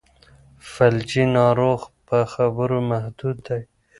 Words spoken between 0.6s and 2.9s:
فلجي ناروغ په خبرو